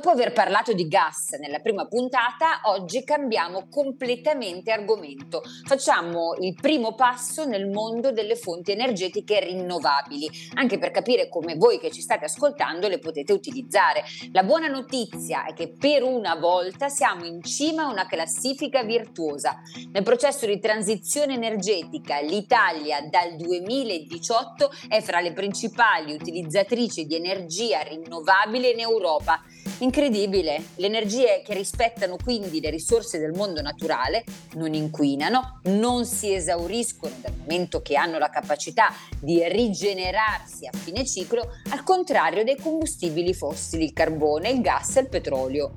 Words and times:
Dopo 0.00 0.14
aver 0.14 0.32
parlato 0.32 0.72
di 0.72 0.88
gas 0.88 1.32
nella 1.38 1.58
prima 1.58 1.84
puntata, 1.84 2.62
oggi 2.70 3.04
cambiamo 3.04 3.66
completamente 3.68 4.72
argomento. 4.72 5.42
Facciamo 5.66 6.36
il 6.40 6.54
primo 6.54 6.94
passo 6.94 7.44
nel 7.44 7.68
mondo 7.68 8.10
delle 8.10 8.34
fonti 8.34 8.72
energetiche 8.72 9.40
rinnovabili, 9.40 10.26
anche 10.54 10.78
per 10.78 10.90
capire 10.90 11.28
come 11.28 11.56
voi 11.56 11.78
che 11.78 11.90
ci 11.90 12.00
state 12.00 12.24
ascoltando 12.24 12.88
le 12.88 12.98
potete 12.98 13.34
utilizzare. 13.34 14.02
La 14.32 14.42
buona 14.42 14.68
notizia 14.68 15.44
è 15.44 15.52
che 15.52 15.70
per 15.78 16.02
una 16.02 16.34
volta 16.34 16.88
siamo 16.88 17.26
in 17.26 17.42
cima 17.42 17.82
a 17.82 17.90
una 17.90 18.06
classifica 18.06 18.82
virtuosa. 18.82 19.60
Nel 19.92 20.02
processo 20.02 20.46
di 20.46 20.58
transizione 20.58 21.34
energetica 21.34 22.22
l'Italia 22.22 23.02
dal 23.02 23.36
2018 23.36 24.70
è 24.88 25.02
fra 25.02 25.20
le 25.20 25.34
principali 25.34 26.14
utilizzatrici 26.14 27.04
di 27.04 27.16
energia 27.16 27.82
rinnovabile 27.82 28.70
in 28.70 28.80
Europa 28.80 29.42
Incredibile, 29.90 30.66
le 30.76 30.86
energie 30.86 31.42
che 31.44 31.52
rispettano 31.52 32.14
quindi 32.22 32.60
le 32.60 32.70
risorse 32.70 33.18
del 33.18 33.32
mondo 33.32 33.60
naturale 33.60 34.22
non 34.54 34.72
inquinano, 34.72 35.58
non 35.64 36.06
si 36.06 36.32
esauriscono 36.32 37.12
dal 37.20 37.34
momento 37.36 37.82
che 37.82 37.96
hanno 37.96 38.16
la 38.16 38.30
capacità 38.30 38.94
di 39.18 39.42
rigenerarsi 39.48 40.68
a 40.68 40.70
fine 40.72 41.04
ciclo, 41.04 41.56
al 41.70 41.82
contrario 41.82 42.44
dei 42.44 42.56
combustibili 42.56 43.34
fossili, 43.34 43.82
il 43.82 43.92
carbone, 43.92 44.50
il 44.50 44.60
gas 44.60 44.94
e 44.94 45.00
il 45.00 45.08
petrolio. 45.08 45.72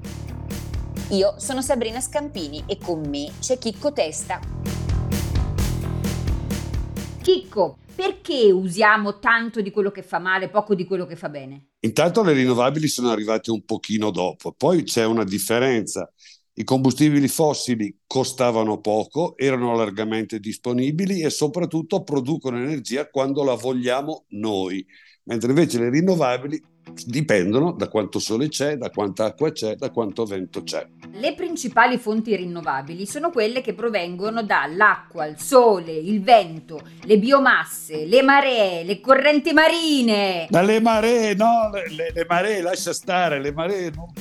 Io 1.09 1.33
sono 1.39 1.63
Sabrina 1.63 1.99
Scampini 1.99 2.65
e 2.67 2.77
con 2.77 3.01
me 3.09 3.31
c'è 3.39 3.57
Chicco 3.57 3.93
Testa. 3.93 4.39
Chicco, 7.23 7.77
perché 7.95 8.51
usiamo 8.51 9.19
tanto 9.19 9.61
di 9.61 9.71
quello 9.71 9.91
che 9.91 10.03
fa 10.03 10.19
male, 10.19 10.49
poco 10.49 10.75
di 10.75 10.85
quello 10.85 11.05
che 11.05 11.15
fa 11.15 11.29
bene? 11.29 11.69
Intanto 11.81 12.23
le 12.23 12.33
rinnovabili 12.33 12.87
sono 12.87 13.09
arrivate 13.09 13.51
un 13.51 13.63
pochino 13.63 14.11
dopo, 14.11 14.53
poi 14.53 14.83
c'è 14.83 15.05
una 15.05 15.23
differenza. 15.23 16.11
I 16.55 16.63
combustibili 16.63 17.27
fossili 17.27 17.97
costavano 18.05 18.79
poco, 18.79 19.35
erano 19.37 19.75
largamente 19.75 20.39
disponibili 20.39 21.21
e 21.21 21.29
soprattutto 21.29 22.03
producono 22.03 22.57
energia 22.57 23.09
quando 23.09 23.43
la 23.43 23.55
vogliamo 23.55 24.25
noi, 24.29 24.85
mentre 25.23 25.49
invece 25.49 25.79
le 25.79 25.89
rinnovabili 25.89 26.61
dipendono 27.05 27.71
da 27.71 27.87
quanto 27.87 28.19
sole 28.19 28.49
c'è, 28.49 28.77
da 28.77 28.89
quanta 28.89 29.25
acqua 29.25 29.51
c'è, 29.51 29.75
da 29.75 29.89
quanto 29.89 30.25
vento 30.25 30.63
c'è. 30.63 30.85
Le 31.11 31.33
principali 31.33 31.97
fonti 31.97 32.35
rinnovabili 32.35 33.05
sono 33.05 33.29
quelle 33.29 33.61
che 33.61 33.73
provengono 33.73 34.43
dall'acqua, 34.43 35.25
il 35.25 35.39
sole, 35.39 35.91
il 35.93 36.21
vento, 36.21 36.81
le 37.03 37.17
biomasse, 37.17 38.05
le 38.05 38.21
maree, 38.21 38.83
le 38.83 38.99
correnti 38.99 39.53
marine. 39.53 40.47
Dalle 40.49 40.79
maree, 40.79 41.33
no, 41.35 41.69
le, 41.71 42.11
le 42.13 42.25
maree, 42.27 42.61
lascia 42.61 42.93
stare, 42.93 43.39
le 43.39 43.51
maree 43.51 43.91
non 43.95 44.11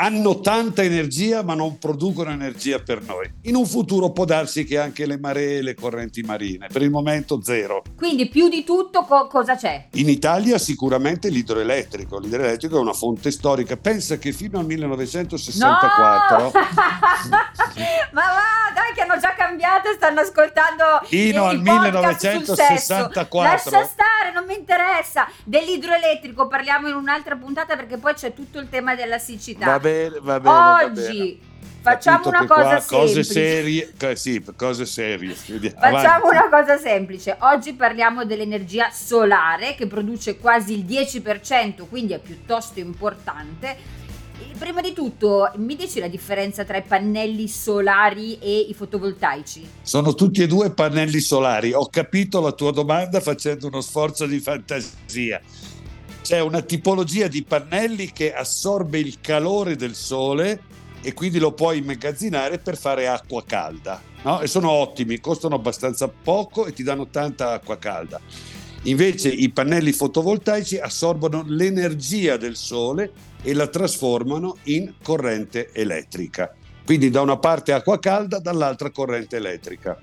hanno 0.00 0.40
tanta 0.40 0.82
energia 0.82 1.42
ma 1.42 1.54
non 1.54 1.78
producono 1.78 2.30
energia 2.30 2.78
per 2.78 3.02
noi. 3.02 3.30
In 3.42 3.56
un 3.56 3.66
futuro 3.66 4.10
può 4.10 4.24
darsi 4.24 4.64
che 4.64 4.78
anche 4.78 5.06
le 5.06 5.18
maree 5.18 5.58
e 5.58 5.62
le 5.62 5.74
correnti 5.74 6.22
marine, 6.22 6.68
per 6.72 6.82
il 6.82 6.90
momento 6.90 7.42
zero. 7.42 7.82
Quindi 7.96 8.28
più 8.28 8.48
di 8.48 8.62
tutto 8.64 9.02
co- 9.04 9.26
cosa 9.26 9.56
c'è? 9.56 9.88
In 9.92 10.08
Italia 10.08 10.58
sicuramente 10.58 11.28
l'idroelettrico, 11.28 12.18
l'idroelettrico 12.18 12.76
è 12.76 12.80
una 12.80 12.92
fonte 12.92 13.30
storica, 13.30 13.76
pensa 13.76 14.18
che 14.18 14.32
fino 14.32 14.58
al 14.58 14.66
1964... 14.66 16.42
No! 16.42 16.50
ma 18.12 18.22
va, 18.22 18.72
dai 18.74 18.92
che 18.94 19.02
hanno 19.02 19.18
già 19.18 19.34
cambiato 19.34 19.90
e 19.90 19.94
stanno 19.94 20.20
ascoltando... 20.20 20.84
Fino 21.04 21.44
al 21.44 21.60
1964. 21.60 23.42
Lascia 23.42 23.84
stare, 23.84 24.17
non 24.32 24.44
mi 24.46 24.56
interessa. 24.56 25.28
Dell'idroelettrico 25.44 26.46
parliamo 26.48 26.88
in 26.88 26.94
un'altra 26.94 27.36
puntata 27.36 27.76
perché 27.76 27.98
poi 27.98 28.14
c'è 28.14 28.34
tutto 28.34 28.58
il 28.58 28.68
tema 28.68 28.94
della 28.94 29.18
siccità. 29.18 29.66
Va 29.66 29.78
bene, 29.80 30.18
va 30.20 30.40
bene. 30.40 30.84
Oggi 30.84 31.40
facciamo 31.80 32.28
una 32.28 32.46
cosa 32.46 32.80
semplice. 32.80 32.96
Cose 32.96 33.22
serie, 33.24 33.94
sì, 34.14 34.44
cose 34.56 34.84
serie. 34.86 35.34
Facciamo 35.34 36.28
una 36.28 36.48
cosa 36.50 36.76
semplice. 36.76 37.36
Oggi 37.40 37.72
parliamo 37.74 38.24
dell'energia 38.24 38.90
solare 38.90 39.74
che 39.74 39.86
produce 39.86 40.36
quasi 40.38 40.78
il 40.78 40.84
10%, 40.84 41.88
quindi 41.88 42.12
è 42.12 42.18
piuttosto 42.18 42.80
importante. 42.80 43.96
Prima 44.58 44.80
di 44.80 44.92
tutto, 44.92 45.50
mi 45.56 45.76
dici 45.76 46.00
la 46.00 46.08
differenza 46.08 46.64
tra 46.64 46.78
i 46.78 46.82
pannelli 46.82 47.48
solari 47.48 48.38
e 48.38 48.66
i 48.68 48.74
fotovoltaici? 48.74 49.68
Sono 49.82 50.14
tutti 50.14 50.42
e 50.42 50.46
due 50.46 50.70
pannelli 50.70 51.20
solari. 51.20 51.72
Ho 51.72 51.86
capito 51.86 52.40
la 52.40 52.52
tua 52.52 52.72
domanda 52.72 53.20
facendo 53.20 53.66
uno 53.66 53.80
sforzo 53.80 54.26
di 54.26 54.40
fantasia 54.40 55.40
c'è 56.28 56.40
una 56.40 56.60
tipologia 56.60 57.26
di 57.26 57.42
pannelli 57.42 58.12
che 58.12 58.34
assorbe 58.34 58.98
il 58.98 59.18
calore 59.18 59.76
del 59.76 59.94
sole 59.94 60.60
e 61.00 61.14
quindi 61.14 61.38
lo 61.38 61.52
puoi 61.52 61.78
immagazzinare 61.78 62.58
per 62.58 62.76
fare 62.76 63.08
acqua 63.08 63.42
calda. 63.46 64.02
No? 64.24 64.42
E 64.42 64.46
sono 64.46 64.68
ottimi, 64.68 65.20
costano 65.20 65.54
abbastanza 65.54 66.06
poco 66.06 66.66
e 66.66 66.74
ti 66.74 66.82
danno 66.82 67.08
tanta 67.08 67.52
acqua 67.52 67.78
calda. 67.78 68.20
Invece 68.82 69.30
i 69.30 69.48
pannelli 69.48 69.92
fotovoltaici 69.92 70.76
assorbono 70.76 71.44
l'energia 71.46 72.36
del 72.36 72.56
sole 72.56 73.10
e 73.42 73.54
la 73.54 73.66
trasformano 73.66 74.56
in 74.64 74.94
corrente 75.02 75.70
elettrica. 75.72 76.54
Quindi 76.84 77.10
da 77.10 77.20
una 77.20 77.38
parte 77.38 77.72
acqua 77.72 77.98
calda, 77.98 78.38
dall'altra 78.38 78.90
corrente 78.90 79.36
elettrica 79.36 80.00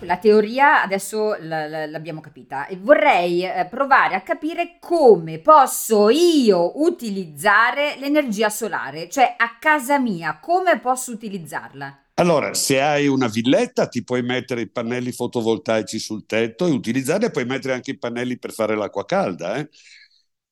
la 0.00 0.18
teoria 0.18 0.82
adesso 0.82 1.36
l'abbiamo 1.40 2.20
capita 2.20 2.66
e 2.66 2.76
vorrei 2.76 3.44
eh, 3.44 3.66
provare 3.68 4.14
a 4.14 4.20
capire 4.20 4.76
come 4.80 5.38
posso 5.38 6.08
io 6.10 6.80
utilizzare 6.82 7.96
l'energia 7.98 8.48
solare, 8.48 9.08
cioè 9.08 9.34
a 9.36 9.56
casa 9.58 9.98
mia, 9.98 10.38
come 10.40 10.78
posso 10.78 11.10
utilizzarla. 11.12 12.02
Allora, 12.14 12.52
se 12.54 12.80
hai 12.80 13.06
una 13.06 13.28
villetta 13.28 13.86
ti 13.86 14.02
puoi 14.02 14.22
mettere 14.22 14.62
i 14.62 14.68
pannelli 14.68 15.12
fotovoltaici 15.12 16.00
sul 16.00 16.26
tetto 16.26 16.66
e 16.66 16.70
utilizzarli, 16.70 17.30
puoi 17.30 17.44
mettere 17.44 17.74
anche 17.74 17.92
i 17.92 17.98
pannelli 17.98 18.38
per 18.38 18.52
fare 18.52 18.76
l'acqua 18.76 19.04
calda. 19.04 19.56
Eh? 19.56 19.68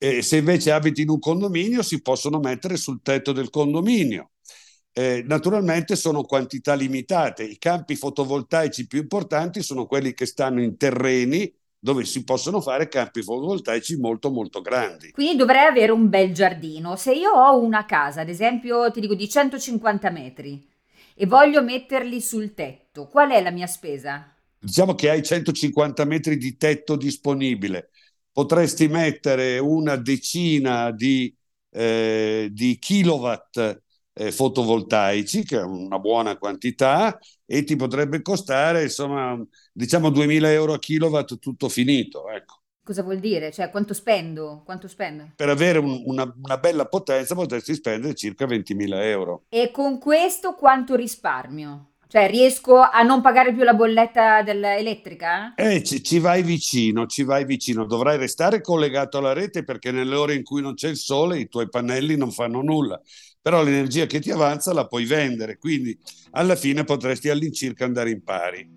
E 0.09 0.23
se 0.23 0.37
invece 0.37 0.71
abiti 0.71 1.03
in 1.03 1.11
un 1.11 1.19
condominio 1.19 1.83
si 1.83 2.01
possono 2.01 2.39
mettere 2.39 2.77
sul 2.77 3.01
tetto 3.03 3.33
del 3.33 3.51
condominio 3.51 4.31
eh, 4.99 5.23
naturalmente 5.27 5.95
sono 5.95 6.23
quantità 6.23 6.73
limitate. 6.73 7.45
I 7.45 7.59
campi 7.59 7.97
fotovoltaici 7.97 8.87
più 8.87 9.01
importanti 9.01 9.63
sono 9.63 9.85
quelli 9.85 10.15
che 10.15 10.25
stanno 10.25 10.63
in 10.63 10.79
terreni 10.79 11.53
dove 11.79 12.07
si 12.07 12.25
possono 12.25 12.63
fare 12.63 12.89
campi 12.89 13.23
fotovoltaici 13.23 13.99
molto 13.99 14.31
molto 14.31 14.63
grandi. 14.63 15.11
Quindi 15.11 15.37
dovrei 15.37 15.67
avere 15.67 15.93
un 15.93 16.09
bel 16.09 16.33
giardino. 16.33 16.97
Se 16.97 17.13
io 17.13 17.31
ho 17.31 17.61
una 17.61 17.85
casa, 17.85 18.23
ad 18.23 18.31
esempio, 18.31 18.91
ti 18.91 19.01
dico 19.01 19.15
di 19.15 19.29
150 19.29 20.09
metri 20.11 20.67
e 21.15 21.27
voglio 21.27 21.63
metterli 21.63 22.19
sul 22.19 22.55
tetto, 22.55 23.07
qual 23.07 23.33
è 23.33 23.43
la 23.43 23.51
mia 23.51 23.67
spesa? 23.67 24.35
Diciamo 24.59 24.95
che 24.95 25.11
hai 25.11 25.23
150 25.23 26.07
metri 26.07 26.39
di 26.39 26.57
tetto 26.57 26.97
disponibile. 26.97 27.91
Potresti 28.37 28.87
mettere 28.89 29.59
una 29.59 29.97
decina 29.97 30.91
di, 30.91 31.35
eh, 31.71 32.51
di 32.53 32.77
kilowatt 32.79 33.81
eh, 34.13 34.31
fotovoltaici, 34.31 35.43
che 35.43 35.57
è 35.57 35.63
una 35.63 35.99
buona 35.99 36.37
quantità, 36.37 37.19
e 37.47 37.65
ti 37.65 37.77
potrebbe 37.77 38.21
costare, 38.21 38.83
insomma, 38.83 39.43
diciamo 39.73 40.11
2000 40.11 40.53
euro 40.53 40.75
a 40.75 40.79
kilowatt 40.79 41.39
tutto 41.39 41.71
finito. 41.71 42.29
Ecco. 42.29 42.61
Cosa 42.85 43.03
vuol 43.03 43.21
dire? 43.21 43.51
Cioè, 43.51 43.71
quanto 43.71 43.95
spendo? 43.95 44.61
Quanto 44.67 44.87
spendo? 44.87 45.33
Per 45.35 45.49
avere 45.49 45.79
un, 45.79 46.03
una, 46.05 46.31
una, 46.43 46.59
bella 46.59 46.85
potenza 46.85 47.35
potresti 47.35 47.73
spendere 47.73 48.15
circa 48.15 48.45
20.000 48.45 49.03
euro. 49.03 49.45
E 49.49 49.71
con 49.71 49.99
questo 49.99 50.53
quanto 50.57 50.95
risparmio? 50.95 51.93
Cioè, 52.09 52.31
riesco 52.31 52.79
a 52.81 53.03
non 53.03 53.21
pagare 53.21 53.53
più 53.53 53.65
la 53.65 53.75
bolletta 53.75 54.39
elettrica? 54.39 55.55
Eh, 55.55 55.83
ci, 55.83 56.03
ci, 56.03 56.19
vai 56.19 56.43
vicino, 56.43 57.07
ci 57.07 57.25
vai 57.25 57.45
vicino. 57.45 57.85
Dovrai 57.85 58.17
restare 58.17 58.61
collegato 58.61 59.19
alla 59.19 59.33
rete 59.33 59.65
perché 59.65 59.91
nelle 59.91 60.15
ore 60.15 60.35
in 60.35 60.45
cui 60.45 60.63
non 60.63 60.75
c'è 60.75 60.89
il 60.89 60.97
sole 60.97 61.39
i 61.39 61.49
tuoi 61.49 61.69
pannelli 61.69 62.17
non 62.17 62.31
fanno 62.31 62.63
nulla 62.63 63.01
però 63.47 63.63
l'energia 63.63 64.07
che 64.07 64.19
ti 64.19 64.33
avanza 64.33 64.73
la 64.73 64.89
puoi 64.89 65.05
vendere, 65.05 65.57
quindi 65.57 65.97
alla 66.33 66.57
fine 66.57 66.83
potresti 66.83 67.29
all'incirca 67.29 67.85
andare 67.85 68.11
in 68.11 68.25
pari. 68.25 68.69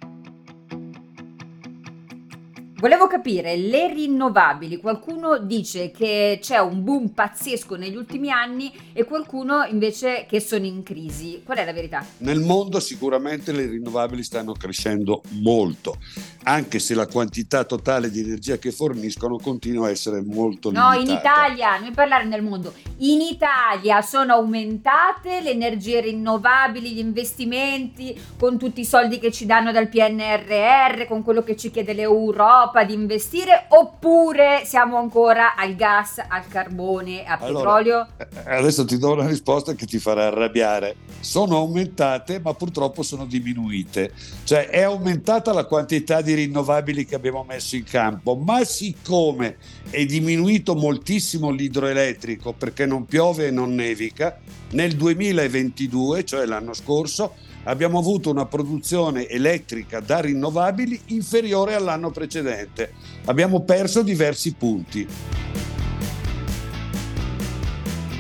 Volevo 2.80 3.08
capire, 3.08 3.58
le 3.58 3.92
rinnovabili, 3.92 4.78
qualcuno 4.78 5.38
dice 5.38 5.92
che 5.92 6.40
c'è 6.42 6.60
un 6.60 6.82
boom 6.82 7.10
pazzesco 7.10 7.76
negli 7.76 7.98
ultimi 7.98 8.32
anni 8.32 8.72
e 8.94 9.04
qualcuno 9.04 9.66
invece 9.66 10.26
che 10.30 10.40
sono 10.40 10.64
in 10.64 10.82
crisi. 10.82 11.42
Qual 11.44 11.58
è 11.58 11.66
la 11.66 11.74
verità? 11.74 12.06
Nel 12.20 12.40
mondo 12.40 12.80
sicuramente 12.80 13.52
le 13.52 13.66
rinnovabili 13.66 14.24
stanno 14.24 14.54
crescendo 14.54 15.24
molto, 15.42 15.98
anche 16.44 16.80
se 16.80 16.96
la 16.96 17.06
quantità 17.06 17.66
totale 17.66 18.10
di 18.10 18.22
energia 18.22 18.58
che 18.58 18.72
forniscono 18.72 19.36
continua 19.40 19.88
a 19.88 19.90
essere 19.90 20.22
molto 20.22 20.70
limitata. 20.70 20.96
No, 20.96 21.02
in 21.02 21.10
Italia, 21.10 21.78
non 21.80 21.94
parlare 21.94 22.24
nel 22.24 22.42
mondo, 22.42 22.74
in 23.00 23.20
Italia 23.20 24.02
sono 24.02 24.36
aumentate 24.36 25.42
le 25.42 25.52
energie 25.52 26.00
rinnovabili, 26.00 26.94
gli 26.94 27.00
investimenti, 27.00 28.18
con 28.38 28.58
tutti 28.58 28.80
i 28.80 28.86
soldi 28.86 29.20
che 29.20 29.34
ci 29.34 29.46
danno 29.46 29.74
dal 29.74 29.90
PNRR, 29.90 31.08
con 31.10 31.24
quello 31.24 31.44
che 31.44 31.58
ci 31.58 31.72
chiede 31.72 31.92
l'Europa 31.92 32.68
Europa 32.70 32.80
ad 32.82 32.92
investire 32.92 33.66
oppure 33.70 34.62
siamo 34.64 34.98
ancora 34.98 35.56
al 35.56 35.76
gas, 35.76 36.20
al 36.20 36.48
carbone, 36.48 37.24
al 37.24 37.40
petrolio? 37.40 38.08
Eh, 38.18 38.56
adesso 38.56 38.86
ti 38.86 38.98
do 38.98 39.14
una 39.14 39.28
risposta 39.28 39.74
che 39.74 39.86
ti 39.86 39.98
farà 39.98 40.28
arrabbiare. 40.28 40.96
Sono 41.20 41.58
aumentate 41.58 42.40
ma 42.40 42.54
purtroppo 42.54 43.02
sono 43.02 43.26
diminuite. 43.26 44.12
Cioè 44.44 44.68
è 44.68 44.82
aumentata 44.82 45.52
la 45.52 45.66
quantità 45.66 46.22
di 46.22 46.34
rinnovabili 46.36 47.06
che 47.06 47.16
abbiamo 47.16 47.44
messo 47.44 47.76
in 47.76 47.84
campo, 47.84 48.36
ma 48.36 48.64
siccome 48.64 49.58
è 49.90 50.06
diminuito 50.06 50.76
moltissimo 50.76 51.50
l'idroelettrico 51.50 52.54
perché 52.54 52.86
non 52.86 53.06
piove 53.06 53.48
e 53.48 53.52
non 53.52 53.74
nevica, 53.74 54.38
nel 54.72 54.96
2022, 54.96 56.24
cioè 56.24 56.46
l'anno 56.46 56.74
scorso, 56.74 57.34
abbiamo 57.64 58.00
avuto 58.00 58.30
una 58.30 58.46
produzione 58.46 59.28
elettrica 59.28 60.00
da 60.00 60.20
rinnovabili 60.20 61.00
inferiore 61.08 61.76
all'anno 61.76 62.12
precedente. 62.12 62.94
Abbiamo 63.26 63.62
perso 63.62 64.02
diversi 64.02 64.54
punti. 64.54 65.08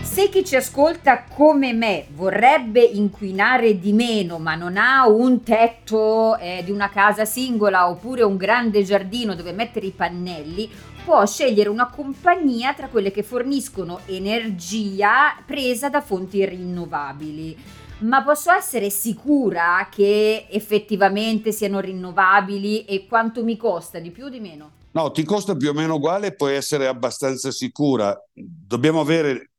Se 0.02 0.28
chi 0.28 0.44
ci 0.44 0.58
ascolta 0.58 1.24
come 1.24 1.72
me 1.72 2.08
vorrebbe 2.14 2.82
inquinare 2.82 3.80
di 3.80 3.94
meno 3.94 4.38
ma 4.38 4.56
non 4.56 4.76
ha 4.76 5.08
un 5.08 5.44
tetto 5.44 6.38
eh, 6.38 6.62
di 6.66 6.72
una 6.72 6.90
casa 6.90 7.24
singola 7.24 7.88
oppure 7.88 8.24
un 8.24 8.36
grande 8.36 8.84
giardino 8.84 9.34
dove 9.34 9.54
mettere 9.54 9.86
i 9.86 9.92
pannelli, 9.92 10.70
può 11.06 11.26
scegliere 11.26 11.70
una 11.70 11.90
compagnia 11.90 12.74
tra 12.74 12.88
quelle 12.88 13.12
che 13.12 13.24
forniscono 13.24 14.02
energia 14.08 15.38
presa 15.46 15.90
da 15.90 16.02
fonti 16.02 16.46
rinnovabili 16.46 17.58
ma 18.00 18.24
posso 18.24 18.52
essere 18.52 18.90
sicura 18.90 19.88
che 19.92 20.48
effettivamente 20.50 21.52
siano 21.52 21.80
rinnovabili 21.80 22.86
e 22.86 23.06
quanto 23.08 23.44
mi 23.44 23.58
costa, 23.58 24.00
di 24.00 24.12
più 24.12 24.26
o 24.26 24.30
di 24.30 24.40
meno? 24.40 24.72
No, 24.92 25.12
ti 25.12 25.24
costa 25.24 25.56
più 25.56 25.70
o 25.70 25.74
meno 25.74 25.96
uguale 25.96 26.36
puoi 26.36 26.56
essere 26.56 26.88
abbastanza 26.88 27.52
sicura. 27.52 28.18
Dobbiamo, 28.34 29.02
avere, 29.02 29.52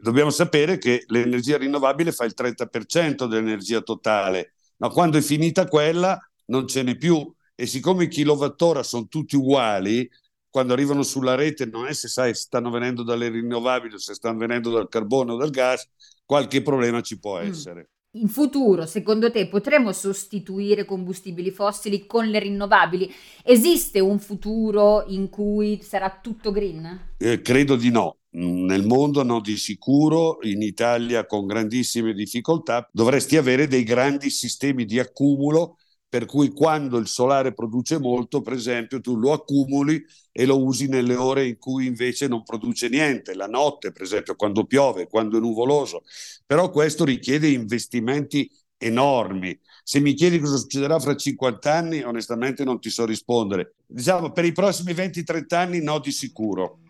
dobbiamo 0.00 0.30
sapere 0.30 0.78
che 0.78 1.04
l'energia 1.06 1.56
rinnovabile 1.56 2.12
fa 2.12 2.24
il 2.24 2.34
30% 2.36 3.26
dell'energia 3.26 3.80
totale, 3.80 4.54
ma 4.76 4.88
quando 4.88 5.18
è 5.18 5.22
finita 5.22 5.66
quella 5.66 6.18
non 6.46 6.66
ce 6.68 6.82
n'è 6.82 6.96
più 6.96 7.34
e 7.54 7.66
siccome 7.66 8.04
i 8.04 8.08
kilowattora 8.08 8.84
sono 8.84 9.08
tutti 9.08 9.34
uguali, 9.34 10.08
quando 10.50 10.72
arrivano 10.72 11.02
sulla 11.02 11.34
rete 11.34 11.66
non 11.66 11.86
è 11.86 11.92
se 11.92 12.08
sai 12.08 12.34
stanno 12.34 12.70
venendo 12.70 13.02
dalle 13.02 13.28
rinnovabili 13.28 13.94
o 13.94 13.98
se 13.98 14.14
stanno 14.14 14.38
venendo 14.38 14.70
dal 14.70 14.88
carbone 14.88 15.32
o 15.32 15.36
dal 15.36 15.50
gas, 15.50 15.88
qualche 16.24 16.62
problema 16.62 17.00
ci 17.00 17.18
può 17.18 17.38
mm. 17.38 17.46
essere. 17.46 17.90
In 18.12 18.28
futuro, 18.28 18.86
secondo 18.86 19.30
te, 19.30 19.48
potremo 19.48 19.92
sostituire 19.92 20.86
combustibili 20.86 21.50
fossili 21.50 22.06
con 22.06 22.26
le 22.26 22.38
rinnovabili? 22.38 23.12
Esiste 23.44 24.00
un 24.00 24.18
futuro 24.18 25.04
in 25.08 25.28
cui 25.28 25.80
sarà 25.82 26.18
tutto 26.20 26.50
green? 26.50 27.12
Eh, 27.18 27.42
credo 27.42 27.76
di 27.76 27.90
no. 27.90 28.16
Nel 28.30 28.86
mondo 28.86 29.22
no 29.22 29.40
di 29.40 29.56
sicuro, 29.58 30.38
in 30.42 30.62
Italia 30.62 31.26
con 31.26 31.46
grandissime 31.46 32.14
difficoltà, 32.14 32.88
dovresti 32.90 33.36
avere 33.36 33.66
dei 33.66 33.84
grandi 33.84 34.30
sistemi 34.30 34.86
di 34.86 34.98
accumulo 34.98 35.76
per 36.08 36.24
cui 36.24 36.48
quando 36.52 36.96
il 36.96 37.06
solare 37.06 37.52
produce 37.52 37.98
molto, 37.98 38.40
per 38.40 38.54
esempio, 38.54 39.00
tu 39.00 39.16
lo 39.16 39.32
accumuli 39.32 40.02
e 40.32 40.46
lo 40.46 40.62
usi 40.62 40.88
nelle 40.88 41.14
ore 41.14 41.46
in 41.46 41.58
cui 41.58 41.86
invece 41.86 42.28
non 42.28 42.42
produce 42.42 42.88
niente, 42.88 43.34
la 43.34 43.46
notte, 43.46 43.92
per 43.92 44.02
esempio, 44.02 44.34
quando 44.34 44.64
piove, 44.64 45.06
quando 45.06 45.36
è 45.36 45.40
nuvoloso. 45.40 46.04
Però 46.46 46.70
questo 46.70 47.04
richiede 47.04 47.48
investimenti 47.48 48.50
enormi. 48.78 49.58
Se 49.82 50.00
mi 50.00 50.14
chiedi 50.14 50.38
cosa 50.38 50.56
succederà 50.56 50.98
fra 50.98 51.16
50 51.16 51.72
anni, 51.74 52.02
onestamente 52.02 52.64
non 52.64 52.80
ti 52.80 52.88
so 52.88 53.04
rispondere. 53.04 53.74
Diciamo, 53.86 54.32
per 54.32 54.44
i 54.44 54.52
prossimi 54.52 54.92
20-30 54.92 55.54
anni 55.54 55.82
no 55.82 55.98
di 55.98 56.12
sicuro. 56.12 56.80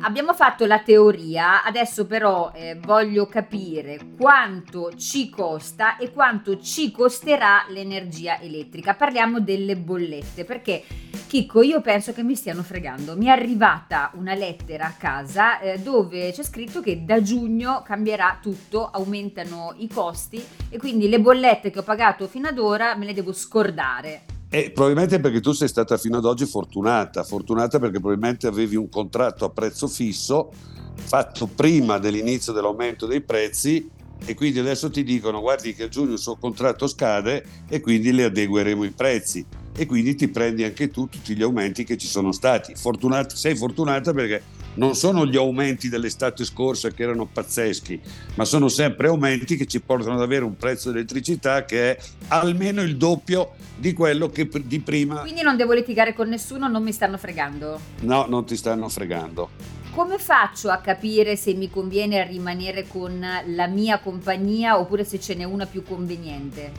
Abbiamo 0.00 0.32
fatto 0.32 0.64
la 0.64 0.78
teoria, 0.78 1.64
adesso 1.64 2.06
però 2.06 2.52
eh, 2.54 2.78
voglio 2.80 3.26
capire 3.26 3.98
quanto 4.16 4.94
ci 4.94 5.28
costa 5.28 5.96
e 5.96 6.12
quanto 6.12 6.60
ci 6.60 6.92
costerà 6.92 7.64
l'energia 7.68 8.40
elettrica. 8.40 8.94
Parliamo 8.94 9.40
delle 9.40 9.76
bollette, 9.76 10.44
perché 10.44 10.84
Chicco, 11.26 11.62
io 11.62 11.80
penso 11.80 12.12
che 12.12 12.22
mi 12.22 12.36
stiano 12.36 12.62
fregando. 12.62 13.16
Mi 13.16 13.26
è 13.26 13.30
arrivata 13.30 14.12
una 14.14 14.34
lettera 14.34 14.86
a 14.86 14.94
casa 14.96 15.58
eh, 15.58 15.78
dove 15.78 16.30
c'è 16.30 16.42
scritto 16.44 16.80
che 16.80 17.04
da 17.04 17.20
giugno 17.20 17.82
cambierà 17.84 18.38
tutto, 18.40 18.88
aumentano 18.88 19.74
i 19.78 19.88
costi 19.88 20.42
e 20.70 20.78
quindi 20.78 21.08
le 21.08 21.20
bollette 21.20 21.70
che 21.70 21.80
ho 21.80 21.82
pagato 21.82 22.28
fino 22.28 22.48
ad 22.48 22.58
ora 22.58 22.94
me 22.94 23.04
le 23.04 23.14
devo 23.14 23.32
scordare. 23.32 24.37
E 24.50 24.70
probabilmente 24.70 25.20
perché 25.20 25.40
tu 25.40 25.52
sei 25.52 25.68
stata 25.68 25.98
fino 25.98 26.16
ad 26.16 26.24
oggi 26.24 26.46
fortunata, 26.46 27.22
fortunata 27.22 27.78
perché 27.78 28.00
probabilmente 28.00 28.46
avevi 28.46 28.76
un 28.76 28.88
contratto 28.88 29.44
a 29.44 29.50
prezzo 29.50 29.86
fisso 29.88 30.50
fatto 30.94 31.46
prima 31.46 31.98
dell'inizio 31.98 32.52
dell'aumento 32.52 33.06
dei 33.06 33.20
prezzi 33.20 33.88
e 34.24 34.34
quindi 34.34 34.58
adesso 34.58 34.90
ti 34.90 35.04
dicono 35.04 35.40
guardi 35.40 35.74
che 35.74 35.84
a 35.84 35.88
giugno 35.88 36.12
il 36.12 36.18
suo 36.18 36.36
contratto 36.36 36.86
scade 36.86 37.44
e 37.68 37.80
quindi 37.80 38.10
le 38.10 38.24
adegueremo 38.24 38.84
i 38.84 38.90
prezzi 38.90 39.44
e 39.76 39.86
quindi 39.86 40.14
ti 40.14 40.28
prendi 40.28 40.64
anche 40.64 40.88
tu 40.88 41.08
tutti 41.08 41.36
gli 41.36 41.42
aumenti 41.42 41.84
che 41.84 41.96
ci 41.96 42.08
sono 42.08 42.32
stati. 42.32 42.74
Fortunata, 42.74 43.36
sei 43.36 43.54
fortunata 43.54 44.12
perché 44.12 44.42
non 44.78 44.94
sono 44.94 45.26
gli 45.26 45.36
aumenti 45.36 45.88
dell'estate 45.88 46.44
scorsa 46.44 46.90
che 46.90 47.02
erano 47.02 47.26
pazzeschi, 47.26 48.00
ma 48.36 48.44
sono 48.44 48.68
sempre 48.68 49.08
aumenti 49.08 49.56
che 49.56 49.66
ci 49.66 49.80
portano 49.80 50.14
ad 50.14 50.22
avere 50.22 50.44
un 50.44 50.56
prezzo 50.56 50.90
di 50.90 50.98
elettricità 50.98 51.64
che 51.64 51.96
è 51.96 51.98
almeno 52.28 52.80
il 52.82 52.96
doppio 52.96 53.52
di 53.76 53.92
quello 53.92 54.30
che 54.30 54.48
di 54.64 54.78
prima. 54.80 55.20
Quindi 55.20 55.42
non 55.42 55.56
devo 55.56 55.72
litigare 55.72 56.14
con 56.14 56.28
nessuno, 56.28 56.68
non 56.68 56.82
mi 56.82 56.92
stanno 56.92 57.18
fregando. 57.18 57.78
No, 58.00 58.26
non 58.28 58.46
ti 58.46 58.56
stanno 58.56 58.88
fregando. 58.88 59.50
Come 59.90 60.18
faccio 60.18 60.70
a 60.70 60.76
capire 60.76 61.34
se 61.34 61.54
mi 61.54 61.68
conviene 61.68 62.24
rimanere 62.24 62.86
con 62.86 63.18
la 63.46 63.66
mia 63.66 63.98
compagnia 63.98 64.78
oppure 64.78 65.02
se 65.02 65.18
ce 65.18 65.34
n'è 65.34 65.42
una 65.42 65.66
più 65.66 65.82
conveniente? 65.82 66.70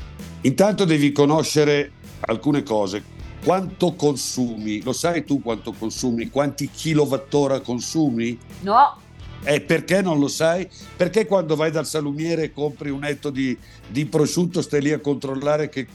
Intanto 0.42 0.86
devi 0.86 1.12
conoscere 1.12 1.92
alcune 2.22 2.63
cose 2.63 3.18
quanto 3.44 3.94
consumi? 3.94 4.81
Lo 4.83 4.94
sai 4.94 5.24
tu 5.24 5.41
quanto 5.41 5.71
consumi? 5.71 6.30
Quanti 6.30 6.69
kilowattora 6.69 7.59
consumi? 7.62 8.38
No. 8.62 8.97
E 9.41 9.62
perché 9.62 10.01
non 10.01 10.19
lo 10.19 10.27
sai? 10.27 10.68
Perché 10.97 11.25
quando 11.25 11.56
vai 11.56 11.71
dal 11.71 11.86
salumiere 11.86 12.44
e 12.44 12.51
compri 12.51 12.89
un 12.89 13.06
etto 13.06 13.30
di, 13.30 13.57
di 13.87 14.06
prosciutto 14.06 14.61
stai 14.61 14.81
lì 14.81 14.92
a 14.92 14.99
controllare 14.99 15.69
che, 15.69 15.87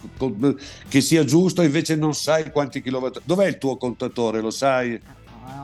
che 0.89 1.01
sia 1.03 1.25
giusto 1.25 1.61
e 1.61 1.67
invece 1.67 1.95
non 1.95 2.15
sai 2.15 2.51
quanti 2.51 2.81
kilowattora. 2.81 3.25
Dov'è 3.27 3.47
il 3.47 3.59
tuo 3.59 3.77
contatore? 3.77 4.41
Lo 4.41 4.51
sai? 4.51 4.99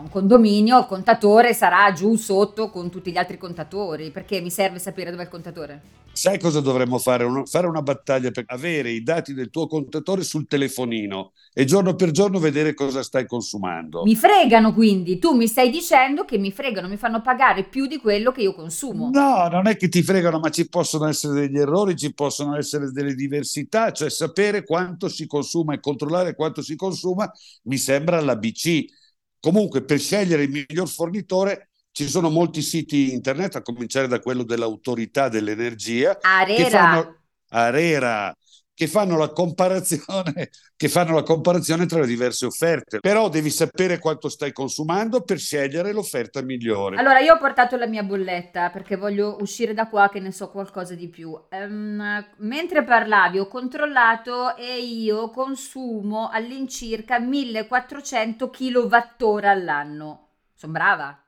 Un 0.01 0.09
condominio, 0.11 0.79
il 0.79 0.87
contatore 0.87 1.55
sarà 1.55 1.93
giù 1.93 2.17
sotto 2.17 2.71
con 2.71 2.91
tutti 2.91 3.11
gli 3.11 3.17
altri 3.17 3.39
contatori. 3.39 4.11
Perché 4.11 4.41
mi 4.41 4.51
serve 4.51 4.79
sapere 4.79 5.11
dov'è 5.11 5.23
il 5.23 5.29
contatore? 5.29 5.81
Sai 6.13 6.39
cosa 6.41 6.61
dovremmo 6.61 6.99
fare? 6.99 7.25
fare 7.47 7.67
una 7.69 7.83
battaglia 7.83 8.31
per 8.33 8.45
avere 8.49 8.91
i 8.91 9.03
dati 9.03 9.33
del 9.33 9.49
tuo 9.49 9.69
contatore 9.69 10.25
sul 10.25 10.47
telefonino 10.49 11.33
e 11.53 11.65
giorno 11.65 11.95
per 11.95 12.11
giorno 12.11 12.41
vedere 12.41 12.75
cosa 12.75 13.03
stai 13.03 13.27
consumando. 13.27 14.03
Mi 14.03 14.17
fregano 14.17 14.75
quindi, 14.75 15.19
tu 15.19 15.35
mi 15.35 15.47
stai 15.47 15.71
dicendo 15.71 16.25
che 16.25 16.37
mi 16.37 16.51
fregano, 16.51 16.89
mi 16.89 16.97
fanno 16.97 17.23
pagare 17.23 17.65
più 17.65 17.87
di 17.87 17.99
quello 17.99 18.33
che 18.33 18.43
io 18.43 18.55
consumo. 18.55 19.11
No, 19.13 19.49
non 19.49 19.69
è 19.69 19.77
che 19.77 19.89
ti 19.89 20.03
fregano, 20.03 20.41
ma 20.41 20.51
ci 20.51 20.69
possono 20.69 21.07
essere 21.07 21.47
degli 21.47 21.59
errori, 21.59 21.97
ci 21.97 22.13
possono 22.13 22.57
essere 22.57 22.91
delle 22.91 23.15
diversità, 23.15 23.93
cioè 23.93 24.11
sapere 24.11 24.65
quanto 24.65 25.09
si 25.09 25.27
consuma 25.27 25.75
e 25.75 25.81
controllare 25.81 26.35
quanto 26.35 26.61
si 26.61 26.75
consuma 26.75 27.31
mi 27.65 27.77
sembra 27.79 28.21
l'ABC 28.21 28.99
Comunque, 29.41 29.83
per 29.83 29.99
scegliere 29.99 30.43
il 30.43 30.51
miglior 30.51 30.89
fornitore 30.89 31.71
ci 31.93 32.09
sono 32.09 32.31
molti 32.31 32.63
siti 32.63 33.13
internet, 33.13 33.57
a 33.57 33.63
cominciare 33.63 34.07
da 34.07 34.21
quello 34.21 34.45
dell'autorità 34.45 35.29
dell'energia. 35.29 36.19
Arera. 36.21 36.69
Fanno, 36.69 37.17
Arera, 37.49 38.37
che 38.81 38.87
fanno, 38.87 39.19
la 39.19 39.29
comparazione, 39.29 40.49
che 40.75 40.89
fanno 40.89 41.15
la 41.15 41.23
comparazione 41.23 41.85
tra 41.85 42.01
le 42.01 42.07
diverse 42.07 42.47
offerte. 42.47 42.99
Però 42.99 43.29
devi 43.29 43.51
sapere 43.51 43.99
quanto 43.99 44.31
stai 44.31 44.53
consumando 44.53 45.21
per 45.21 45.39
scegliere 45.39 45.93
l'offerta 45.93 46.41
migliore. 46.41 46.97
Allora, 46.97 47.19
io 47.19 47.35
ho 47.35 47.39
portato 47.39 47.77
la 47.77 47.87
mia 47.87 48.03
bolletta 48.03 48.71
perché 48.71 48.97
voglio 48.97 49.37
uscire 49.39 49.75
da 49.75 49.87
qua 49.87 50.09
che 50.09 50.19
ne 50.19 50.33
so 50.33 50.49
qualcosa 50.49 50.95
di 50.95 51.09
più. 51.09 51.39
Um, 51.51 52.27
mentre 52.39 52.83
parlavi 52.83 53.39
ho 53.39 53.49
controllato 53.49 54.57
e 54.57 54.81
io 54.81 55.29
consumo 55.29 56.31
all'incirca 56.31 57.19
1400 57.19 58.49
kWh 58.49 59.45
all'anno. 59.45 60.29
Sono 60.55 60.73
brava? 60.73 61.23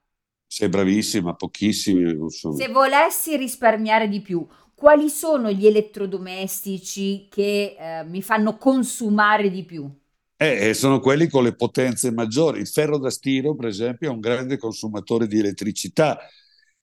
Sei 0.47 0.69
bravissima, 0.69 1.35
pochissimi. 1.35 2.15
Se 2.31 2.69
volessi 2.69 3.37
risparmiare 3.37 4.07
di 4.07 4.21
più, 4.21 4.47
quali 4.83 5.09
sono 5.11 5.53
gli 5.53 5.65
elettrodomestici 5.65 7.29
che 7.31 7.77
eh, 7.79 8.03
mi 8.05 8.21
fanno 8.21 8.57
consumare 8.57 9.49
di 9.49 9.65
più? 9.65 9.89
Eh, 10.37 10.71
eh, 10.71 10.75
sono 10.75 10.99
quelli 10.99 11.29
con 11.29 11.45
le 11.45 11.55
potenze 11.55 12.11
maggiori. 12.11 12.61
Il 12.61 12.67
ferro 12.67 12.99
da 12.99 13.11
stiro, 13.11 13.55
per 13.55 13.67
esempio, 13.69 14.09
è 14.09 14.12
un 14.12 14.19
grande 14.21 14.59
consumatore 14.59 15.27
di 15.29 15.39
elettricità. 15.39 16.19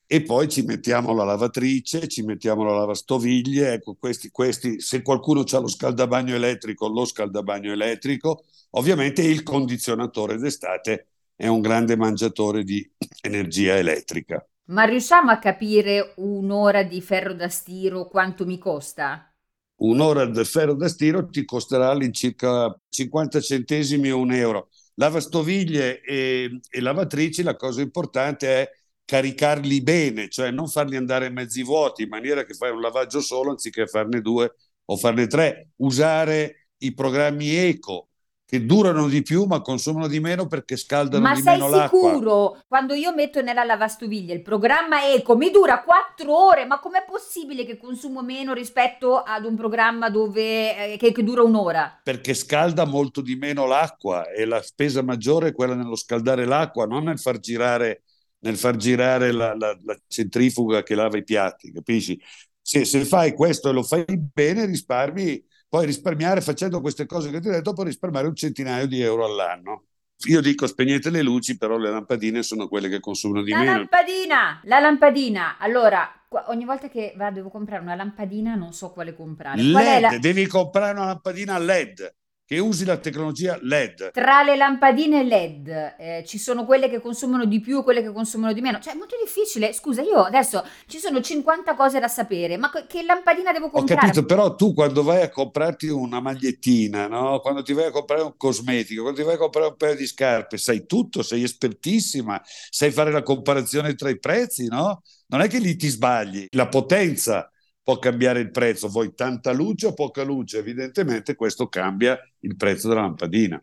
e 0.07 0.23
poi 0.23 0.49
ci 0.49 0.63
mettiamo 0.63 1.13
la 1.15 1.23
lavatrice, 1.25 2.07
ci 2.07 2.23
mettiamo 2.23 2.63
la 2.63 2.73
lavastoviglie, 2.75 3.73
ecco 3.73 3.95
questi, 3.95 4.29
questi 4.31 4.81
se 4.81 5.01
qualcuno 5.03 5.41
ha 5.41 5.59
lo 5.59 5.67
scaldabagno 5.67 6.35
elettrico, 6.35 6.87
lo 6.89 7.05
scaldabagno 7.05 7.71
elettrico, 7.73 8.43
ovviamente 8.71 9.23
il 9.23 9.43
condizionatore 9.43 10.37
d'estate 10.37 11.07
è 11.39 11.47
un 11.47 11.61
grande 11.61 11.95
mangiatore 11.95 12.65
di 12.65 12.85
energia 13.21 13.77
elettrica. 13.77 14.45
Ma 14.71 14.83
riusciamo 14.83 15.31
a 15.31 15.39
capire 15.39 16.11
un'ora 16.17 16.83
di 16.83 17.01
ferro 17.01 17.33
da 17.33 17.47
stiro 17.47 18.09
quanto 18.09 18.45
mi 18.45 18.57
costa? 18.57 19.33
Un'ora 19.77 20.25
del 20.25 20.45
ferro 20.45 20.73
da 20.73 20.89
stiro 20.89 21.29
ti 21.29 21.45
costerà 21.45 21.91
all'incirca 21.91 22.77
50 22.89 23.39
centesimi 23.39 24.11
o 24.11 24.19
un 24.19 24.33
euro. 24.33 24.67
Lavastoviglie 24.95 26.01
e, 26.01 26.59
e 26.69 26.81
lavatrici, 26.81 27.41
la 27.41 27.55
cosa 27.55 27.79
importante 27.79 28.47
è 28.47 28.69
caricarli 29.05 29.81
bene, 29.81 30.27
cioè 30.27 30.51
non 30.51 30.67
farli 30.67 30.97
andare 30.97 31.29
mezzi 31.29 31.63
vuoti 31.63 32.03
in 32.03 32.09
maniera 32.09 32.43
che 32.43 32.53
fai 32.53 32.71
un 32.71 32.81
lavaggio 32.81 33.21
solo 33.21 33.51
anziché 33.51 33.87
farne 33.87 34.19
due 34.19 34.55
o 34.83 34.97
farne 34.97 35.27
tre. 35.27 35.69
Usare 35.77 36.67
i 36.79 36.93
programmi 36.93 37.55
eco 37.55 38.08
che 38.49 38.65
durano 38.65 39.07
di 39.07 39.21
più 39.21 39.43
ma 39.43 39.61
consumano 39.61 40.07
di 40.07 40.19
meno 40.19 40.47
perché 40.47 40.75
scaldano 40.75 41.21
ma 41.21 41.35
di 41.35 41.43
meno 41.43 41.69
l'acqua. 41.69 41.77
Ma 41.77 42.07
sei 42.07 42.09
sicuro? 42.09 42.63
Quando 42.67 42.95
io 42.95 43.13
metto 43.13 43.43
nella 43.43 43.63
lavastoviglie 43.63 44.33
il 44.33 44.41
programma 44.41 45.07
eco 45.13 45.37
mi 45.37 45.51
dura 45.51 45.83
quattro 45.83 46.47
ore, 46.47 46.65
ma 46.65 46.79
com'è 46.79 47.05
possibile 47.07 47.63
che 47.63 47.77
consumo 47.77 48.23
meno 48.23 48.53
rispetto 48.53 49.17
ad 49.17 49.45
un 49.45 49.55
programma 49.55 50.09
dove, 50.09 50.93
eh, 50.93 50.97
che, 50.97 51.11
che 51.11 51.23
dura 51.23 51.43
un'ora? 51.43 51.99
Perché 52.01 52.33
scalda 52.33 52.85
molto 52.85 53.21
di 53.21 53.35
meno 53.35 53.67
l'acqua 53.67 54.27
e 54.31 54.45
la 54.45 54.63
spesa 54.63 55.03
maggiore 55.03 55.49
è 55.49 55.53
quella 55.53 55.75
nello 55.75 55.95
scaldare 55.95 56.45
l'acqua, 56.45 56.87
non 56.87 57.03
nel 57.03 57.19
far 57.19 57.37
girare 57.37 58.01
nel 58.39 58.57
far 58.57 58.77
girare 58.77 59.31
la, 59.31 59.53
la, 59.53 59.77
la 59.83 59.99
centrifuga 60.07 60.81
che 60.81 60.95
lava 60.95 61.17
i 61.17 61.23
piatti, 61.23 61.71
capisci? 61.71 62.19
Se, 62.61 62.83
se, 62.83 63.05
fai 63.05 63.33
questo 63.33 63.69
e 63.69 63.73
lo 63.73 63.83
fai 63.83 64.05
bene, 64.07 64.65
risparmi, 64.65 65.43
puoi 65.69 65.85
risparmiare 65.85 66.41
facendo 66.41 66.81
queste 66.81 67.05
cose 67.05 67.29
che 67.29 67.39
ti 67.39 67.47
ho 67.47 67.51
detto, 67.51 67.73
puoi 67.73 67.85
risparmiare 67.85 68.27
un 68.27 68.35
centinaio 68.35 68.87
di 68.87 69.01
euro 69.01 69.25
all'anno. 69.25 69.83
Io 70.27 70.41
dico 70.41 70.67
spegnete 70.67 71.09
le 71.09 71.21
luci, 71.21 71.57
però 71.57 71.77
le 71.77 71.89
lampadine 71.89 72.43
sono 72.43 72.67
quelle 72.67 72.89
che 72.89 72.99
consumano 72.99 73.41
di 73.41 73.51
la 73.51 73.59
meno. 73.59 73.71
La 73.71 73.77
lampadina! 73.77 74.61
La 74.63 74.79
lampadina! 74.79 75.57
Allora, 75.57 76.25
ogni 76.47 76.65
volta 76.65 76.89
che 76.89 77.13
vado, 77.15 77.35
devo 77.35 77.49
comprare 77.49 77.81
una 77.81 77.95
lampadina, 77.95 78.55
non 78.55 78.73
so 78.73 78.91
quale 78.91 79.15
comprare. 79.15 79.61
LED, 79.61 80.01
la... 80.01 80.17
devi 80.17 80.45
comprare 80.47 80.91
una 80.91 81.05
lampadina 81.05 81.57
LED 81.57 82.17
che 82.49 82.57
usi 82.57 82.83
la 82.83 82.97
tecnologia 82.97 83.59
LED. 83.61 84.09
Tra 84.09 84.41
le 84.41 84.55
lampadine 84.55 85.23
LED 85.23 85.95
eh, 85.99 86.23
ci 86.25 86.39
sono 86.39 86.65
quelle 86.65 86.89
che 86.89 86.99
consumano 86.99 87.45
di 87.45 87.59
più 87.59 87.77
e 87.77 87.83
quelle 87.83 88.01
che 88.01 88.11
consumano 88.11 88.53
di 88.53 88.59
meno. 88.59 88.79
Cioè, 88.79 88.93
è 88.93 88.97
molto 88.97 89.15
difficile. 89.23 89.71
Scusa, 89.71 90.01
io 90.01 90.23
adesso 90.23 90.65
ci 90.87 90.97
sono 90.97 91.21
50 91.21 91.75
cose 91.75 91.99
da 91.99 92.07
sapere, 92.07 92.57
ma 92.57 92.71
che 92.87 93.03
lampadina 93.03 93.51
devo 93.51 93.69
comprare? 93.69 93.93
Ho 93.93 94.03
capito, 94.03 94.25
però 94.25 94.55
tu 94.55 94.73
quando 94.73 95.03
vai 95.03 95.21
a 95.21 95.29
comprarti 95.29 95.89
una 95.89 96.21
magliettina, 96.21 97.07
no? 97.07 97.39
quando 97.39 97.61
ti 97.61 97.73
vai 97.73 97.85
a 97.85 97.91
comprare 97.91 98.23
un 98.23 98.33
cosmetico, 98.35 99.03
quando 99.03 99.19
ti 99.19 99.25
vai 99.27 99.35
a 99.35 99.39
comprare 99.39 99.67
un 99.67 99.75
paio 99.77 99.95
di 99.95 100.07
scarpe, 100.07 100.57
sai 100.57 100.87
tutto, 100.87 101.21
sei 101.21 101.43
espertissima, 101.43 102.41
sai 102.43 102.89
fare 102.89 103.11
la 103.11 103.21
comparazione 103.21 103.93
tra 103.93 104.09
i 104.09 104.17
prezzi, 104.17 104.65
no? 104.65 105.03
Non 105.27 105.41
è 105.41 105.47
che 105.47 105.59
lì 105.59 105.75
ti 105.75 105.87
sbagli. 105.87 106.47
La 106.53 106.67
potenza 106.67 107.47
può 107.89 107.97
cambiare 107.97 108.39
il 108.39 108.51
prezzo, 108.51 108.87
vuoi 108.87 109.15
tanta 109.15 109.51
luce 109.51 109.87
o 109.87 109.93
poca 109.93 110.21
luce? 110.21 110.59
Evidentemente 110.59 111.33
questo 111.33 111.69
cambia 111.69 112.19
il 112.41 112.55
prezzo 112.55 112.87
della 112.87 113.01
lampadina. 113.01 113.59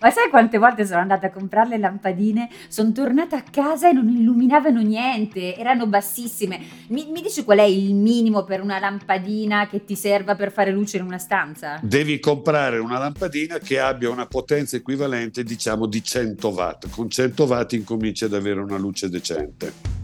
Ma 0.00 0.10
sai 0.10 0.28
quante 0.28 0.58
volte 0.58 0.84
sono 0.84 1.00
andata 1.00 1.28
a 1.28 1.30
comprare 1.30 1.70
le 1.70 1.78
lampadine? 1.78 2.50
Sono 2.68 2.92
tornata 2.92 3.36
a 3.36 3.42
casa 3.42 3.88
e 3.88 3.92
non 3.92 4.08
illuminavano 4.08 4.80
niente, 4.82 5.56
erano 5.56 5.86
bassissime. 5.86 6.60
Mi, 6.88 7.06
mi, 7.10 7.22
dici 7.22 7.42
qual 7.42 7.58
è 7.58 7.64
il 7.64 7.94
minimo 7.94 8.44
per 8.44 8.60
una 8.60 8.78
lampadina 8.78 9.66
che 9.66 9.84
ti 9.84 9.96
serva 9.96 10.34
per 10.34 10.52
fare 10.52 10.70
luce 10.70 10.98
in 10.98 11.04
una 11.04 11.18
stanza? 11.18 11.78
Devi 11.82 12.18
comprare 12.18 12.78
una 12.78 12.98
lampadina 12.98 13.58
che 13.58 13.78
abbia 13.78 14.10
una 14.10 14.26
potenza 14.26 14.76
equivalente, 14.76 15.42
diciamo, 15.42 15.86
di 15.86 16.02
100 16.02 16.48
watt. 16.48 16.90
Con 16.90 17.08
100 17.08 17.44
watt 17.44 17.72
incominci 17.72 18.24
ad 18.24 18.34
avere 18.34 18.60
una 18.60 18.78
luce 18.78 19.08
decente. 19.08 19.99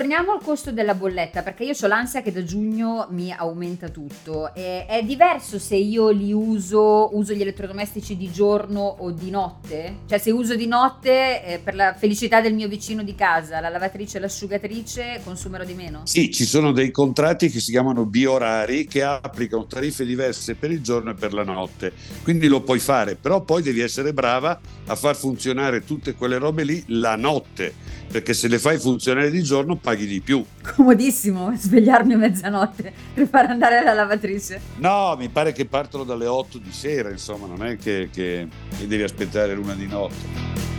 Torniamo 0.00 0.32
al 0.32 0.42
costo 0.42 0.72
della 0.72 0.94
bolletta 0.94 1.42
perché 1.42 1.64
io 1.64 1.74
ho 1.78 1.86
l'ansia 1.86 2.22
che 2.22 2.32
da 2.32 2.42
giugno 2.42 3.08
mi 3.10 3.30
aumenta 3.30 3.90
tutto. 3.90 4.54
E 4.54 4.86
è 4.86 5.02
diverso 5.04 5.58
se 5.58 5.76
io 5.76 6.08
li 6.08 6.32
uso, 6.32 7.14
uso 7.14 7.34
gli 7.34 7.42
elettrodomestici 7.42 8.16
di 8.16 8.32
giorno 8.32 8.80
o 8.80 9.10
di 9.10 9.28
notte? 9.28 9.96
Cioè 10.08 10.16
se 10.16 10.30
uso 10.30 10.56
di 10.56 10.66
notte 10.66 11.44
eh, 11.44 11.58
per 11.58 11.74
la 11.74 11.92
felicità 11.92 12.40
del 12.40 12.54
mio 12.54 12.66
vicino 12.66 13.02
di 13.02 13.14
casa, 13.14 13.60
la 13.60 13.68
lavatrice 13.68 14.16
e 14.16 14.20
l'asciugatrice 14.22 15.20
consumerò 15.22 15.64
di 15.64 15.74
meno? 15.74 16.00
Sì, 16.04 16.30
ci 16.32 16.46
sono 16.46 16.72
dei 16.72 16.90
contratti 16.90 17.50
che 17.50 17.60
si 17.60 17.70
chiamano 17.70 18.06
biorari 18.06 18.86
che 18.86 19.02
applicano 19.02 19.66
tariffe 19.66 20.06
diverse 20.06 20.54
per 20.54 20.70
il 20.70 20.80
giorno 20.80 21.10
e 21.10 21.14
per 21.14 21.34
la 21.34 21.44
notte. 21.44 21.92
Quindi 22.22 22.48
lo 22.48 22.62
puoi 22.62 22.78
fare, 22.78 23.16
però 23.16 23.42
poi 23.42 23.60
devi 23.60 23.80
essere 23.80 24.14
brava 24.14 24.58
a 24.86 24.94
far 24.96 25.14
funzionare 25.14 25.84
tutte 25.84 26.14
quelle 26.14 26.38
robe 26.38 26.64
lì 26.64 26.82
la 26.86 27.16
notte 27.16 27.98
perché 28.10 28.34
se 28.34 28.48
le 28.48 28.58
fai 28.58 28.78
funzionare 28.78 29.30
di 29.30 29.42
giorno 29.42 29.76
paghi 29.90 30.06
di 30.06 30.20
più. 30.20 30.44
Comodissimo 30.76 31.52
svegliarmi 31.54 32.14
a 32.14 32.16
mezzanotte 32.16 32.92
per 33.12 33.26
far 33.26 33.46
andare 33.46 33.82
la 33.82 33.92
lavatrice. 33.92 34.60
No, 34.76 35.16
mi 35.18 35.28
pare 35.28 35.52
che 35.52 35.66
partono 35.66 36.04
dalle 36.04 36.26
8 36.26 36.58
di 36.58 36.72
sera, 36.72 37.10
insomma, 37.10 37.46
non 37.46 37.64
è 37.64 37.76
che, 37.76 38.08
che, 38.12 38.46
che 38.78 38.86
devi 38.86 39.02
aspettare 39.02 39.54
l'una 39.54 39.74
di 39.74 39.86
notte 39.86 40.69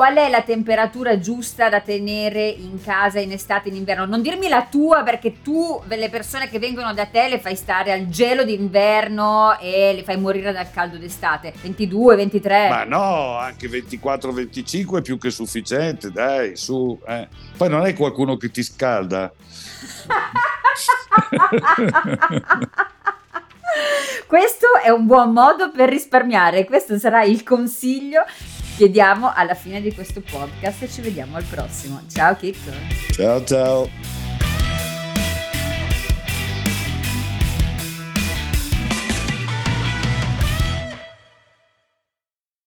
qual 0.00 0.14
è 0.14 0.30
la 0.30 0.40
temperatura 0.40 1.18
giusta 1.18 1.68
da 1.68 1.82
tenere 1.82 2.48
in 2.48 2.82
casa 2.82 3.20
in 3.20 3.32
estate 3.32 3.68
e 3.68 3.72
in 3.72 3.76
inverno? 3.76 4.06
Non 4.06 4.22
dirmi 4.22 4.48
la 4.48 4.64
tua 4.64 5.02
perché 5.02 5.42
tu 5.42 5.78
le 5.86 6.08
persone 6.08 6.48
che 6.48 6.58
vengono 6.58 6.94
da 6.94 7.04
te 7.04 7.28
le 7.28 7.38
fai 7.38 7.54
stare 7.54 7.92
al 7.92 8.08
gelo 8.08 8.42
d'inverno 8.42 9.58
e 9.58 9.92
le 9.94 10.02
fai 10.02 10.18
morire 10.18 10.52
dal 10.52 10.70
caldo 10.70 10.96
d'estate. 10.96 11.52
22, 11.60 12.16
23. 12.16 12.68
Ma 12.70 12.84
no, 12.84 13.36
anche 13.36 13.68
24, 13.68 14.32
25 14.32 15.00
è 15.00 15.02
più 15.02 15.18
che 15.18 15.30
sufficiente, 15.30 16.10
dai, 16.10 16.56
su. 16.56 16.98
Eh. 17.06 17.28
Poi 17.58 17.68
non 17.68 17.84
è 17.84 17.92
qualcuno 17.92 18.38
che 18.38 18.50
ti 18.50 18.62
scalda. 18.62 19.30
Questo 24.26 24.66
è 24.82 24.88
un 24.88 25.04
buon 25.06 25.32
modo 25.32 25.70
per 25.70 25.88
risparmiare, 25.88 26.64
questo 26.64 26.98
sarà 26.98 27.22
il 27.24 27.42
consiglio 27.42 28.24
chiediamo 28.80 29.30
alla 29.34 29.52
fine 29.52 29.82
di 29.82 29.92
questo 29.92 30.22
podcast 30.22 30.84
e 30.84 30.88
ci 30.88 31.02
vediamo 31.02 31.36
al 31.36 31.44
prossimo. 31.44 32.00
Ciao 32.10 32.34
Chicco. 32.34 32.70
Ciao 33.12 33.44
ciao. 33.44 34.19